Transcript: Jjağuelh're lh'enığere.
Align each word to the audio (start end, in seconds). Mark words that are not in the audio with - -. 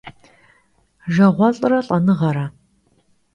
Jjağuelh're 1.13 1.77
lh'enığere. 1.87 2.45